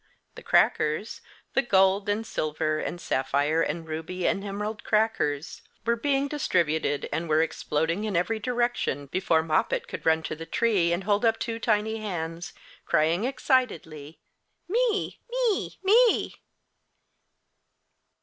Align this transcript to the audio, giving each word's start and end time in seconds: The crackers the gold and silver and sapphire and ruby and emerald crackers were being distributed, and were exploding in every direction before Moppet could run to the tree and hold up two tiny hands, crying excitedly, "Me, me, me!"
The 0.33 0.41
crackers 0.41 1.21
the 1.53 1.61
gold 1.61 2.09
and 2.09 2.25
silver 2.25 2.79
and 2.79 2.99
sapphire 2.99 3.61
and 3.61 3.87
ruby 3.87 4.25
and 4.27 4.43
emerald 4.43 4.83
crackers 4.83 5.61
were 5.85 5.95
being 5.95 6.27
distributed, 6.27 7.07
and 7.13 7.29
were 7.29 7.43
exploding 7.43 8.05
in 8.05 8.15
every 8.15 8.39
direction 8.39 9.05
before 9.05 9.43
Moppet 9.43 9.87
could 9.87 10.03
run 10.03 10.23
to 10.23 10.35
the 10.35 10.47
tree 10.47 10.91
and 10.91 11.03
hold 11.03 11.23
up 11.23 11.37
two 11.37 11.59
tiny 11.59 11.97
hands, 11.97 12.51
crying 12.83 13.25
excitedly, 13.25 14.17
"Me, 14.67 15.19
me, 15.29 15.77
me!" 15.83 16.33